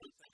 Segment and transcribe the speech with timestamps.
[0.00, 0.27] doing